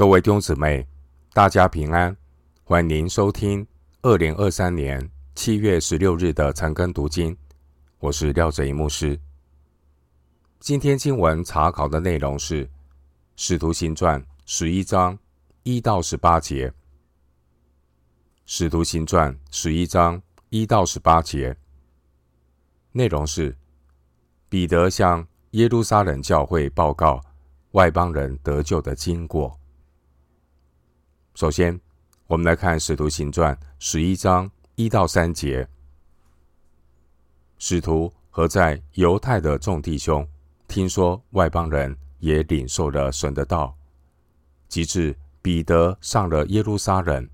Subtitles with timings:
[0.00, 0.88] 各位弟兄姊妹，
[1.34, 2.16] 大家平安！
[2.64, 3.66] 欢迎收听
[4.00, 7.36] 二零二三年七月十六日的晨更读经。
[7.98, 9.20] 我是廖哲一牧师。
[10.58, 12.66] 今天经文查考的内容是
[13.36, 15.18] 《使徒行传》十一章
[15.64, 16.70] 一到十八节，
[18.46, 21.54] 《使徒行传》十一章一到十八节
[22.92, 23.54] 内容是
[24.48, 27.20] 彼得向耶路撒冷教会报告
[27.72, 29.59] 外邦人得救的经过。
[31.34, 31.80] 首先，
[32.26, 35.66] 我们来看《使徒行传》十一章一到三节。
[37.58, 40.26] 使徒和在犹太的众弟兄
[40.66, 43.74] 听说外邦人也领受了神的道，
[44.68, 47.26] 及至彼得上了耶路撒冷，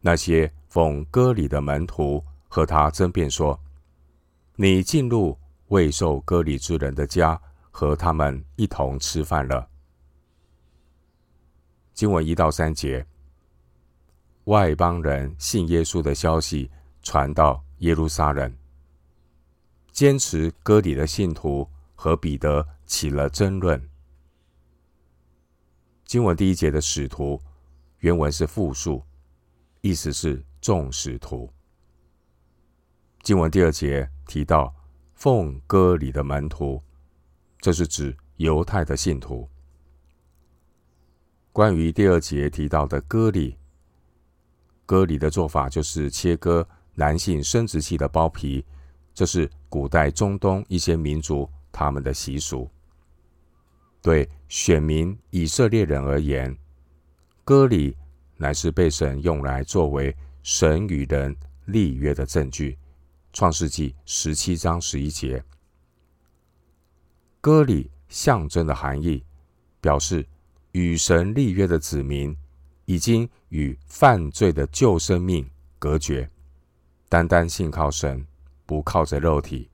[0.00, 3.60] 那些奉割礼的门徒和他争辩说
[4.56, 5.38] ：“你进入
[5.68, 9.68] 未受割礼之人的家，和他们一同吃饭了。”
[11.94, 13.06] 经文一到三节。
[14.48, 16.70] 外邦人信耶稣的消息
[17.02, 18.50] 传到耶路撒冷，
[19.92, 23.78] 坚持割礼的信徒和彼得起了争论。
[26.06, 27.38] 经文第一节的使徒
[27.98, 29.02] 原文是复数，
[29.82, 31.52] 意思是众使徒。
[33.22, 34.74] 经文第二节提到
[35.12, 36.82] 奉割礼的门徒，
[37.60, 39.46] 这是指犹太的信徒。
[41.52, 43.58] 关于第二节提到的割礼。
[44.88, 48.64] 割礼的做法就是切割男性生殖器的包皮，
[49.12, 52.66] 这是古代中东一些民族他们的习俗。
[54.00, 56.56] 对选民以色列人而言，
[57.44, 57.94] 割礼
[58.38, 61.36] 乃是被神用来作为神与人
[61.66, 62.78] 立约的证据。
[63.34, 65.44] 创世纪十七章十一节，
[67.42, 69.22] 割礼象征的含义，
[69.82, 70.26] 表示
[70.72, 72.34] 与神立约的子民。
[72.88, 75.46] 已经与犯罪的旧生命
[75.78, 76.26] 隔绝，
[77.06, 78.26] 单单信靠神，
[78.64, 79.68] 不靠着肉体。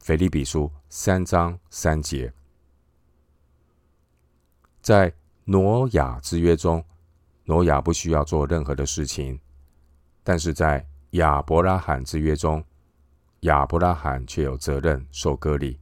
[0.00, 2.30] 腓立比书三章三节，
[4.82, 5.10] 在
[5.46, 6.84] 挪亚之约中，
[7.44, 9.40] 挪亚不需要做任何的事情；
[10.22, 12.62] 但是在亚伯拉罕之约中，
[13.40, 15.80] 亚伯拉罕却有责任受割礼，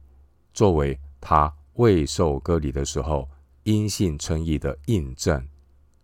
[0.53, 3.29] 作为他未受割礼的时候
[3.63, 5.45] 因信称义的印证。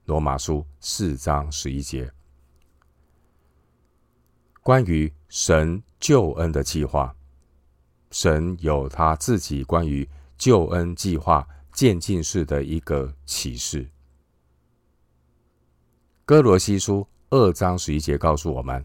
[0.06, 2.12] 罗马书四章十一节，
[4.62, 7.16] 关于神救恩的计划，
[8.10, 10.08] 神有他自己关于
[10.40, 13.88] 救恩计划渐进式的一个启示。
[16.26, 18.84] 哥罗西书二章十一节告诉我们，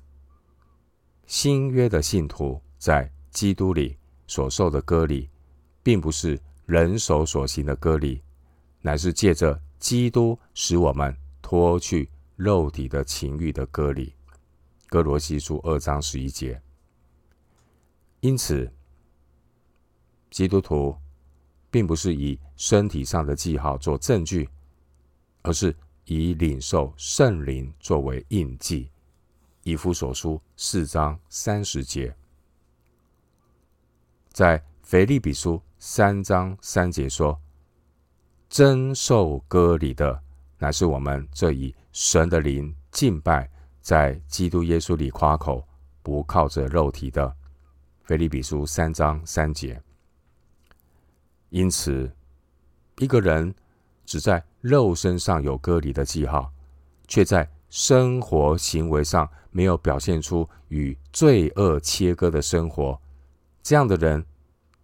[1.26, 3.96] 新约的信徒在基督里
[4.26, 5.30] 所受的割礼，
[5.82, 8.22] 并不是人手所行的割礼，
[8.82, 9.58] 乃是借着。
[9.86, 14.12] 基督使我们脱去肉体的情欲的割礼，
[14.88, 16.60] 哥罗西书二章十一节。
[18.18, 18.68] 因此，
[20.28, 20.96] 基督徒
[21.70, 24.48] 并不是以身体上的记号做证据，
[25.42, 25.72] 而是
[26.06, 28.90] 以领受圣灵作为印记。
[29.62, 32.12] 以弗所书四章三十节，
[34.32, 37.40] 在腓利比书三章三节说。
[38.48, 40.22] 真受割礼的，
[40.58, 43.50] 乃是我们这以神的灵敬拜，
[43.82, 45.66] 在基督耶稣里夸口，
[46.02, 47.34] 不靠着肉体的。
[48.04, 49.82] 腓利比书三章三节。
[51.50, 52.10] 因此，
[52.98, 53.54] 一个人
[54.04, 56.52] 只在肉身上有割礼的记号，
[57.08, 63.00] 却在生活行为上没有表现出与罪恶切割的生活，
[63.62, 64.24] 这样的人，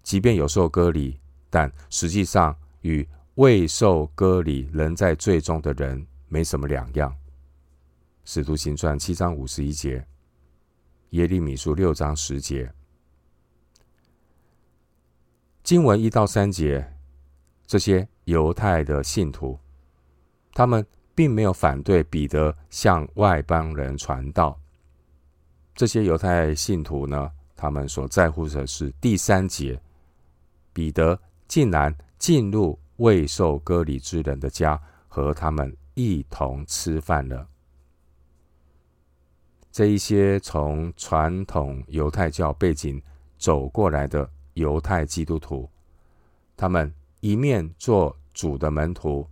[0.02, 3.06] 即便有受割礼，但实际上与
[3.36, 7.16] 未受割礼仍在罪中的人没什么两样。
[8.26, 10.06] 使徒行传七章五十一节，
[11.10, 12.70] 耶利米书六章十节，
[15.62, 16.92] 经文一到三节，
[17.66, 19.58] 这些犹太的信徒，
[20.52, 24.60] 他们并没有反对彼得向外邦人传道。
[25.74, 29.80] 这些犹太信徒呢，他们所在乎的是第三节，
[30.74, 31.18] 彼得
[31.48, 32.78] 竟然进入。
[33.02, 37.48] 未受割礼之人的家，和他们一同吃饭了。
[39.72, 43.02] 这一些从传统犹太教背景
[43.36, 45.68] 走过来的犹太基督徒，
[46.56, 49.26] 他们一面做主的门徒，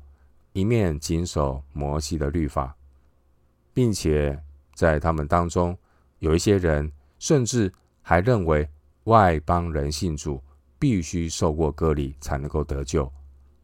[0.53, 2.75] 一面谨守摩西的律法，
[3.73, 4.37] 并且
[4.75, 5.79] 在他们当中
[6.19, 6.91] 有一些人，
[7.21, 7.73] 甚至
[8.03, 8.69] 还认为
[9.05, 10.43] 外邦人信主
[10.77, 13.11] 必须受过割礼才能够得救。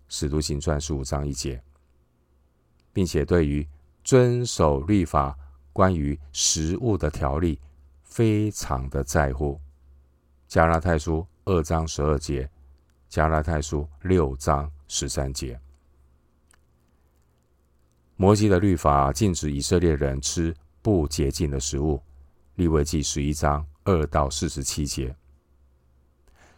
[0.09, 1.63] 使徒行传十五章一节，
[2.93, 3.67] 并且对于
[4.05, 5.37] 遵守律法
[5.73, 7.61] 关于食物的条例
[8.03, 9.61] 非常的在乎。
[10.49, 12.49] 加拉太书二章十二节，
[13.09, 15.59] 加拉太书六章十三节。
[18.15, 22.01] 摩西的律法禁止以色列人吃不洁净的食物，
[22.55, 25.15] 利未记十一章二到四十七节。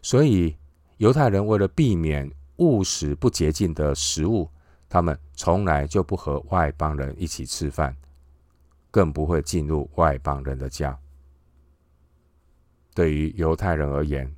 [0.00, 0.54] 所以
[0.98, 4.48] 犹太人为了避免误食不洁净的食物，
[4.88, 7.96] 他们从来就不和外邦人一起吃饭，
[8.90, 10.96] 更不会进入外邦人的家。
[12.94, 14.32] 对于犹太人而言，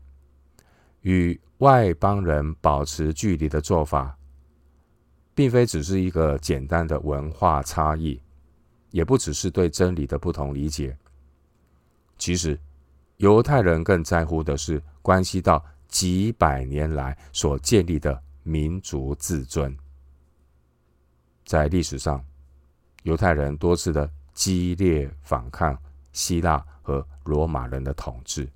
[1.01, 4.19] 与外邦人保持距离的做法，
[5.35, 8.21] 并非只是一个简单的文化差异，
[8.91, 10.97] 也不只是对真理的不同理解。
[12.19, 12.59] 其实，
[13.17, 19.77] 犹太人更在乎的是关系到几百年来所建立的民族自尊。
[21.45, 22.25] 在历史上，
[23.03, 25.77] 犹太人多次的激烈反抗
[26.13, 28.49] 希腊和罗马人的统治，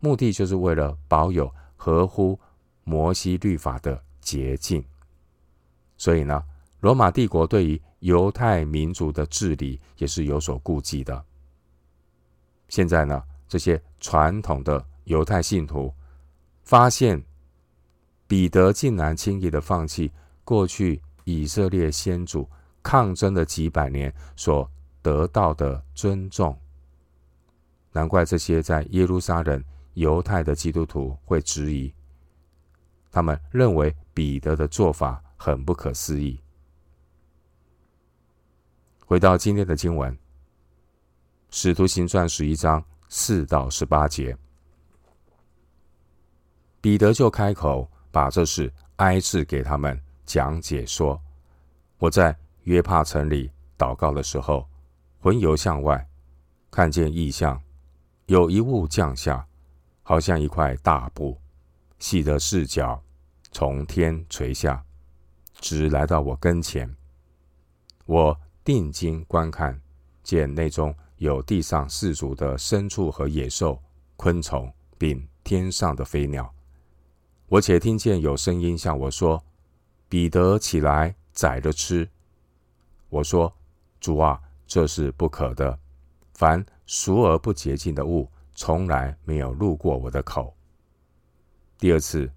[0.00, 2.38] 目的就是为了保有合乎
[2.82, 4.84] 摩西律法的洁净。
[5.96, 6.42] 所以呢，
[6.80, 11.24] 罗马帝国对于犹太民族的治理也是有所顾忌的。
[12.68, 15.92] 现在呢，这些传统的犹太信徒
[16.64, 17.24] 发现，
[18.26, 20.10] 彼得竟然轻易的放弃
[20.42, 22.48] 过去以色列先祖
[22.82, 24.68] 抗争了几百年所
[25.00, 26.58] 得到的尊重，
[27.92, 29.62] 难怪这些在耶路撒冷
[29.92, 31.94] 犹太的基督徒会质疑，
[33.12, 35.22] 他们认为彼得的做法。
[35.36, 36.40] 很不可思议。
[39.04, 40.10] 回到今天的经文，
[41.50, 44.34] 《使徒行传》十一章四到十八节，
[46.84, 51.18] 彼得就开口把这事挨次给他们讲解说
[51.96, 54.68] ：“我在约帕城里祷告的时候，
[55.18, 56.06] 魂游向外，
[56.70, 57.58] 看见异象，
[58.26, 59.46] 有一物降下，
[60.02, 61.40] 好像一块大布，
[61.98, 63.02] 细的四角，
[63.50, 64.84] 从天垂下。”
[65.58, 66.94] 直来到我跟前，
[68.04, 69.80] 我定睛观看，
[70.22, 73.82] 见内中有地上四足的牲畜和野兽、
[74.16, 76.53] 昆虫，并天上的飞鸟。
[77.54, 79.40] 我且听见有声音向我说
[80.10, 82.08] ：“彼得，起来宰了吃。”
[83.08, 83.54] 我说
[84.00, 85.78] ：“主啊，这是不可的。
[86.32, 90.52] 凡熟而不洁净的物，从来没有入过我的口。”
[91.78, 92.28] 第二次，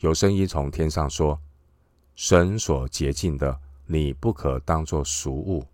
[0.00, 1.40] 有声音从天上说。
[2.14, 5.66] 神所洁净的，你不可当作俗物。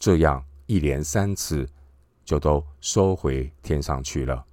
[0.00, 1.68] 这样一连三次，
[2.24, 4.44] 就都收回天上去了。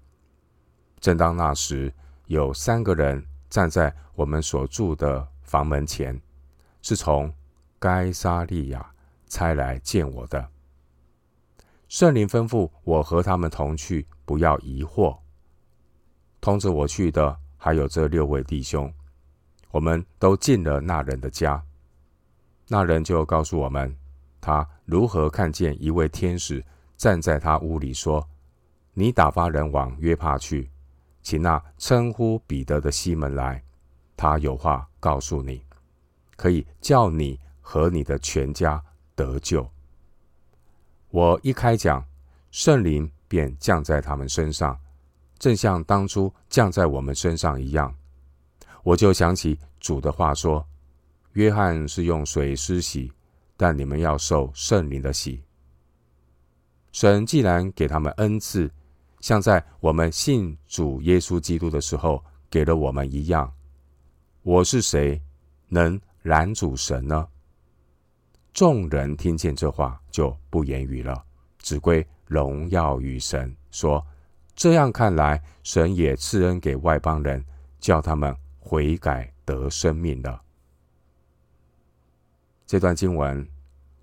[0.99, 1.91] 正当那时，
[2.31, 6.17] 有三个人站在我们所住的房门前，
[6.81, 7.29] 是从
[7.77, 8.93] 该撒利亚
[9.27, 10.47] 差来见我的。
[11.89, 15.17] 圣灵吩咐我和他们同去，不要疑惑。
[16.39, 18.89] 通知我去的还有这六位弟兄。
[19.69, 21.61] 我们都进了那人的家，
[22.69, 23.93] 那人就告诉我们，
[24.39, 26.63] 他如何看见一位天使
[26.95, 28.25] 站在他屋里说
[28.95, 30.70] ：“你打发人往约帕去，
[31.21, 33.63] 请那称呼彼得的西门来，
[34.15, 35.63] 他有话告诉你，
[36.35, 38.83] 可以叫你和你的全家
[39.15, 39.69] 得救。”
[41.09, 42.05] 我一开讲，
[42.51, 44.79] 圣灵便降在他们身上，
[45.37, 47.93] 正像当初降在我们身上一样。
[48.83, 50.65] 我就想起主的话说
[51.33, 53.11] ：“约翰是用水施洗，
[53.57, 55.43] 但你们要受圣灵的洗。”
[56.91, 58.71] 神既然给他们恩赐，
[59.21, 63.49] 像在我们信主耶稣基督的时候给了我们一样，
[64.41, 65.21] 我是谁
[65.69, 67.25] 能拦阻神呢？
[68.51, 71.23] 众人听见这话就不言语了，
[71.59, 74.05] 只归荣耀与神，说
[74.55, 77.45] ：“这样看来，神也赐恩给外邦人，
[77.79, 80.41] 叫他们。”悔改得生命了。
[82.65, 83.45] 这段经文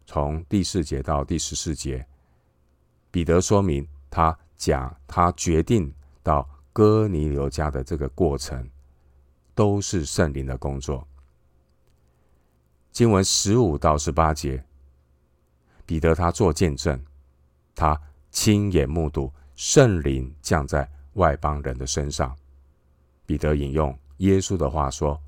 [0.05, 2.05] 从第四节到第十四节，
[3.11, 5.91] 彼得说明他讲他决定
[6.23, 8.69] 到哥尼流家的这个过程，
[9.55, 11.07] 都是圣灵的工作。
[12.91, 14.63] 经文十五到十八节，
[15.87, 17.01] 彼得他做见证，
[17.75, 17.99] 他
[18.31, 22.37] 亲眼目睹圣灵降在外邦人的身上。
[23.25, 23.97] 彼得引用。
[24.17, 25.21] 耶稣的话说：“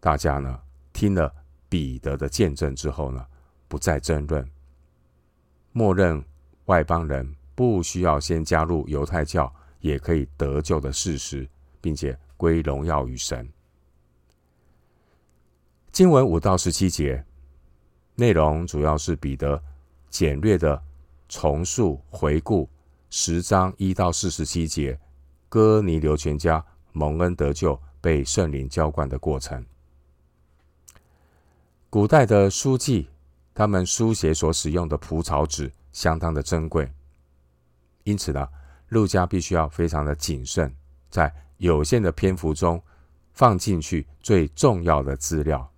[0.00, 0.60] 大家呢
[0.92, 1.32] 听了
[1.68, 3.24] 彼得的见证之后呢，
[3.68, 4.50] 不再争论，
[5.70, 6.24] 默认
[6.64, 11.48] 外邦人不需要先加入犹太教也可以得救的事实，
[11.80, 13.48] 并且归荣耀于神。”
[15.90, 17.24] 经文五到十七节，
[18.14, 19.60] 内容主要是彼得
[20.10, 20.80] 简略的
[21.28, 22.68] 重述回顾
[23.08, 25.00] 十章一到四十七节，
[25.48, 29.64] 哥尼流全家蒙恩得救、被圣灵浇灌的过程。
[31.88, 33.08] 古代的书记，
[33.54, 36.92] 他们书写所使用的蒲草纸相当的珍贵，
[38.06, 38.48] 因此呢，
[38.90, 40.72] 路加必须要非常的谨慎，
[41.10, 42.80] 在有限的篇幅中
[43.32, 45.68] 放进去最重要的资料。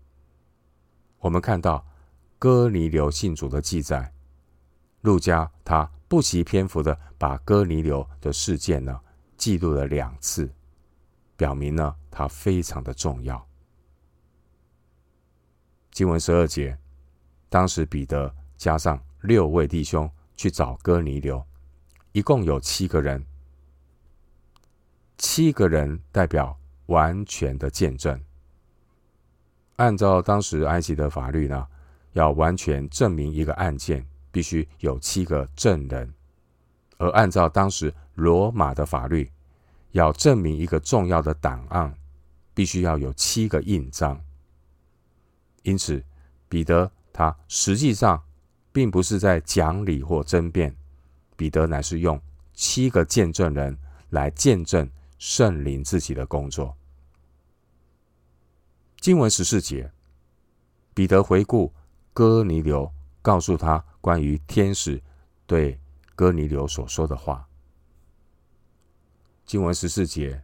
[1.18, 1.85] 我们看到
[2.38, 4.12] 哥尼流信主的记载，
[5.00, 9.00] 路加他不惜篇幅的把哥尼流的事件呢
[9.38, 10.52] 记录了两次，
[11.35, 13.42] 表明呢他非常的重要。
[15.92, 16.78] 经文十二节，
[17.49, 21.42] 当时彼得加上六位弟兄去找哥尼流，
[22.18, 23.25] 一共有七个人。
[25.18, 28.20] 七个人代表完全的见证。
[29.76, 31.64] 按照当时埃及的法律呢，
[32.14, 36.08] 要完全证明一个案件，必须有七个证人；
[36.96, 39.30] 而按照当时罗马的法律，
[39.92, 41.94] 要证明一个重要的档案，
[42.52, 44.20] 必须要有七个印章。
[45.62, 46.04] 因此，
[46.48, 48.20] 彼得他实际上
[48.72, 50.75] 并不是在讲理或争辩，
[51.38, 52.21] 彼得乃是用
[52.52, 53.78] 七个见证人
[54.11, 56.76] 来见证圣灵自己的工作。
[59.00, 59.90] 经文十四节，
[60.92, 61.73] 彼得回顾
[62.12, 62.92] 哥尼流，
[63.23, 65.00] 告诉他关于天使
[65.47, 65.80] 对
[66.16, 67.49] 哥尼流所说的话。
[69.47, 70.42] 经文十四节，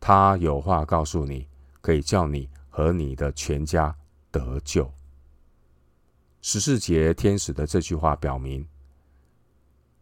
[0.00, 1.46] 他有话告诉你，
[1.82, 3.94] 可以叫你和你的全家。
[4.30, 4.92] 得救。
[6.42, 8.68] 十四节天使的这句话表明，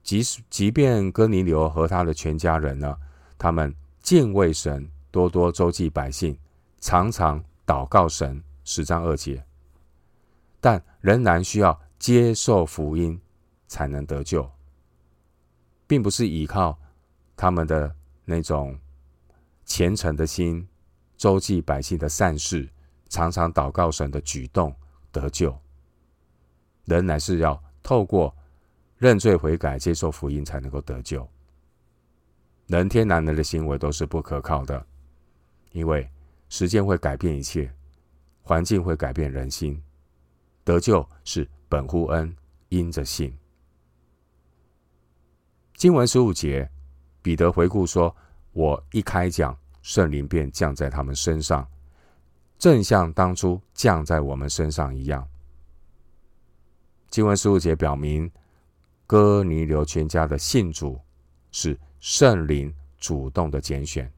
[0.06, 2.96] 即使即便哥尼流和他的全家人呢，
[3.36, 6.38] 他们敬畏神，多多周济百姓，
[6.78, 9.44] 常常祷告神，十章二节，
[10.60, 13.20] 但仍然需要接受福音
[13.66, 14.48] 才能得救，
[15.88, 16.78] 并不是依靠
[17.36, 17.92] 他们的
[18.24, 18.78] 那种
[19.64, 20.68] 虔诚的心，
[21.16, 22.68] 周济百姓的善事。
[23.08, 24.72] 常常祷告神的举动
[25.10, 25.56] 得救，
[26.84, 28.32] 仍然是要透过
[28.98, 31.28] 认罪悔改、接受福音才能够得救。
[32.66, 34.84] 人天然人的行为都是不可靠的，
[35.72, 36.08] 因为
[36.48, 37.72] 时间会改变一切，
[38.42, 39.80] 环境会改变人心。
[40.64, 42.34] 得救是本乎恩，
[42.70, 43.36] 因着信。
[45.74, 46.68] 经文十五节，
[47.22, 48.14] 彼得回顾说
[48.52, 51.66] ：“我一开讲，圣灵便降在他们身上。”
[52.58, 55.28] 正像当初降在我们身上一样。
[57.10, 58.28] 经文十五节表明，
[59.06, 61.00] 哥尼流全家的信主
[61.52, 64.10] 是圣灵主动的拣选，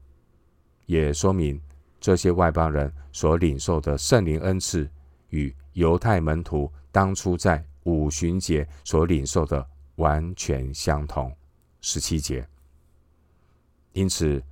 [0.85, 1.61] 也说明
[1.99, 4.89] 这些外邦人所领受的圣灵恩赐
[5.29, 9.65] 与犹太门徒当初在五旬节所领受的
[9.95, 11.35] 完全相同。
[11.81, 12.47] 十七节，
[13.93, 14.43] 因此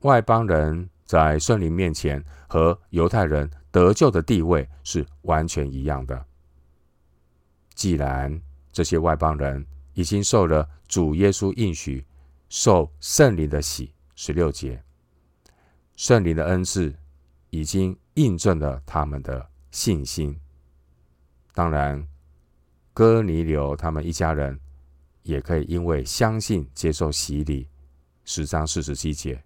[0.00, 0.88] 外邦人。
[1.06, 6.26] 在圣灵面前和犹太人得救的地位是完全一样的。
[7.76, 8.42] 既然
[8.76, 9.64] 这些外邦人
[9.94, 12.04] 已经受了主耶稣应许
[12.50, 14.84] 受圣灵的洗，十六节，
[15.96, 16.94] 圣灵的恩赐
[17.48, 20.38] 已经印证了他们的信心。
[21.54, 22.06] 当然，
[22.92, 24.60] 哥尼流他们一家人
[25.22, 27.66] 也可以因为相信接受洗礼，
[28.26, 29.42] 十章四十七节。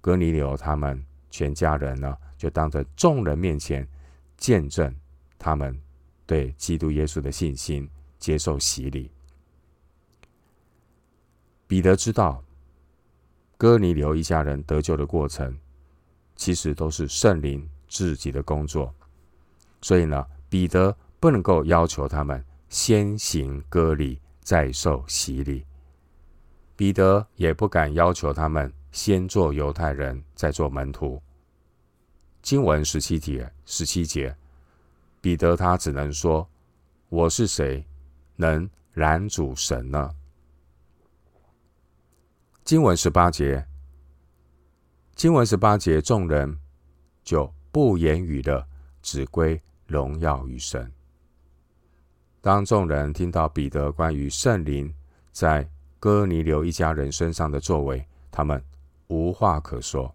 [0.00, 3.86] 哥尼流他们全家人呢，就当着众人面前
[4.38, 4.90] 见证
[5.38, 5.78] 他们
[6.30, 9.10] 对基督耶稣的信心，接受洗礼。
[11.66, 12.40] 彼得知道，
[13.56, 15.58] 哥尼流一家人得救的过程，
[16.36, 18.94] 其实都是圣灵自己的工作，
[19.82, 25.66] 所以呢，彼得不能够要求他们先行割礼，再受洗礼。
[26.76, 28.72] 彼得也不敢要求他们。
[28.92, 31.20] 先做犹太人，再做门徒。
[32.40, 34.36] 经文十七节，十七节，
[35.20, 36.48] 彼得他只能说
[37.08, 37.86] ：“我是谁，
[38.36, 40.10] 能拦阻神呢？”
[42.64, 43.66] 经文十八节，
[45.14, 46.58] 经文十八节，众人
[47.22, 48.66] 就不言语的，
[49.02, 50.92] 只归荣耀与神。
[52.40, 54.94] 当众人听到彼得关于圣灵
[55.32, 58.62] 在哥尼流一家人身上的作为，他们。
[59.12, 60.14] 无话可说，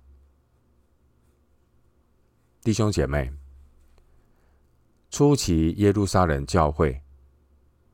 [2.62, 3.30] 弟兄姐妹，
[5.16, 7.02] 初期耶路撒冷教会，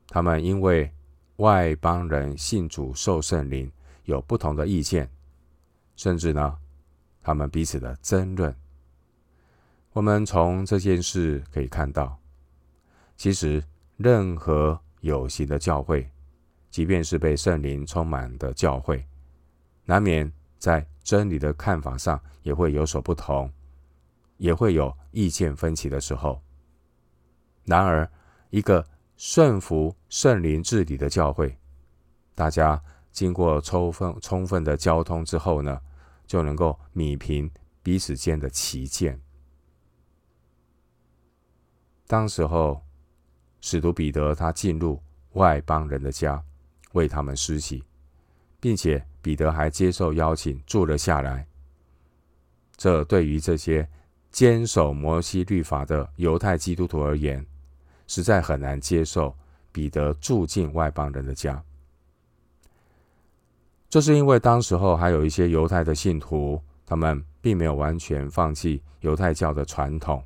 [0.08, 0.92] 他们因为
[1.36, 3.70] 外邦人信主受圣灵
[4.06, 5.08] 有不同的意见，
[5.94, 6.58] 甚至呢，
[7.22, 8.52] 他们彼此的争论。
[9.92, 12.18] 我们从这件事可以看到，
[13.16, 13.62] 其实，
[13.96, 16.10] 任何有形的教会，
[16.70, 19.06] 即便是被圣灵充满的教会，
[19.84, 23.48] 难免在真理的看法上也会有所不同，
[24.38, 26.42] 也会有意见分歧的时候。
[27.64, 28.10] 然而，
[28.50, 31.56] 一个顺服圣灵治理的教会，
[32.34, 35.80] 大家经过充分充分的交通之后呢，
[36.26, 37.50] 就能够弭平
[37.82, 39.20] 彼此间的歧见。
[42.06, 42.82] 当时候，
[43.60, 45.00] 使徒彼得他进入
[45.34, 46.42] 外邦人的家，
[46.92, 47.84] 为他们施洗，
[48.60, 51.46] 并且彼得还接受邀请住了下来。
[52.76, 53.88] 这对于这些
[54.30, 57.46] 坚守摩西律法的犹太基督徒而言，
[58.12, 59.34] 实在很难接受
[59.72, 61.64] 彼得住进外邦人的家。
[63.88, 70.22] 这是因为当时候还有一些犹太的信徒，他们并没有完全放弃犹太教的传统，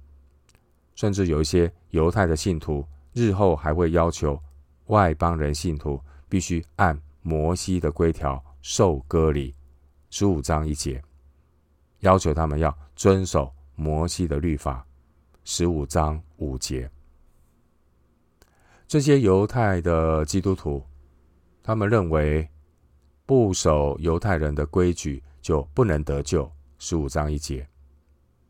[0.97, 2.85] 甚至有一些犹太的信徒。
[3.13, 4.37] 日后还会要求
[4.87, 9.55] 外邦人信徒必须按摩西的规条受割礼，
[10.11, 11.01] 十五章一节，
[12.01, 14.85] 要求他们要遵守摩西的律法，
[15.45, 16.91] 十五章五节。
[18.87, 20.85] 这些犹太的基督徒，
[21.63, 22.49] 他们认为
[23.25, 27.69] 不守犹太人的规矩就不能得救，十五章一节。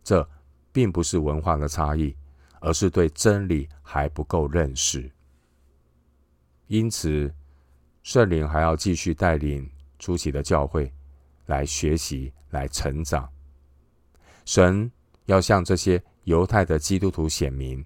[0.04, 0.28] 这
[0.72, 2.16] 并不是文化的差异。
[2.58, 5.08] 而是对真理还不够认识，
[6.66, 7.32] 因此
[8.02, 10.92] 圣灵还要继续带领初期的教会
[11.44, 13.30] 来学习、来成长。
[14.46, 14.90] 神
[15.26, 17.84] 要向这些犹太的基督徒显明，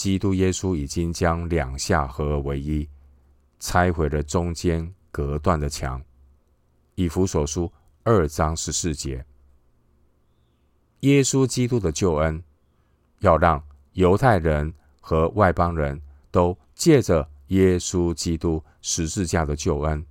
[0.00, 2.88] 基督耶稣已经将两下合而为一，
[3.58, 6.02] 拆毁了中间隔断的墙。
[6.94, 7.70] 以弗所书
[8.02, 9.22] 二章十四节，
[11.00, 12.42] 耶稣基督的救恩。
[13.18, 20.02] 要让犹太人和外邦人都借着耶稣基督十字架的救恩，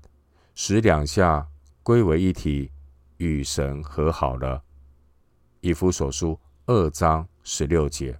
[0.54, 1.48] 使两下
[1.82, 2.70] 归为一体，
[3.18, 4.62] 与神和好了。
[5.62, 8.16] 以弗所书二章十六节，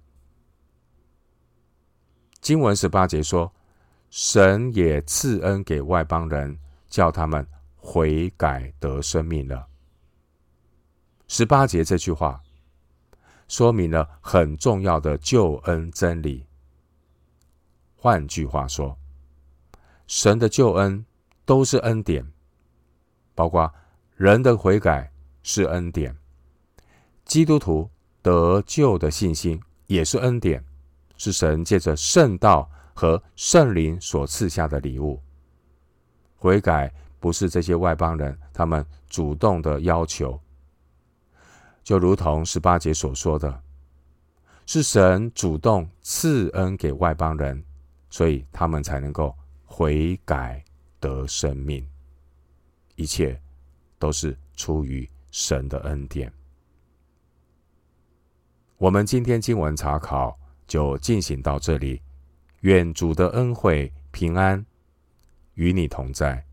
[2.40, 3.52] 经文十八节说
[4.10, 9.68] ：“神也赐恩给外邦人，叫他们悔改得生命了。”
[11.28, 12.42] 十八节这句话。
[13.48, 16.46] 说明了很重要的救恩真理。
[17.96, 18.96] 换句话说，
[20.06, 21.04] 神的救恩
[21.44, 22.24] 都是恩典，
[23.34, 23.74] 包括
[24.14, 25.10] 人的悔改
[25.42, 26.16] 是恩典，
[27.24, 27.90] 基督徒
[28.22, 30.64] 得救的信心也是恩典，
[31.20, 35.20] 是神借着圣道和圣灵所赐下的礼物。
[36.34, 40.40] 悔改不是这些外邦人他们主动的要求。
[41.84, 43.62] 就如同十八节所说的，
[44.64, 47.62] 是神主动赐恩给外邦人，
[48.08, 50.64] 所以他们才能够悔改
[51.00, 51.86] 得生命。
[52.96, 53.38] 一切
[53.98, 56.32] 都是出于神的恩典。
[58.78, 60.39] 我们今天经文查考
[60.70, 62.00] 就进行到这里，
[62.60, 64.64] 愿主的恩惠平安
[65.54, 66.46] 与你同在。